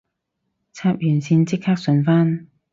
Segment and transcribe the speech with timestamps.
[0.73, 2.47] 插完線即刻順返